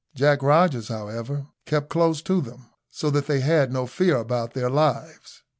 Jack 0.15 0.41
Rogers, 0.41 0.87
however, 0.87 1.45
kept 1.67 1.91
close 1.91 2.23
to 2.23 2.41
them, 2.41 2.71
so 2.89 3.11
that 3.11 3.27
they 3.27 3.39
had 3.41 3.71
no 3.71 3.85
fear 3.85 4.17
about 4.17 4.55
their 4.55 4.67
lives. 4.67 5.43